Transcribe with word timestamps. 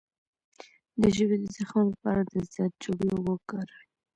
د 1.01 1.01
ژبې 1.15 1.37
د 1.41 1.45
زخم 1.55 1.83
لپاره 1.93 2.21
د 2.31 2.33
زردچوبې 2.53 3.07
اوبه 3.13 3.31
وکاروئ 3.33 3.87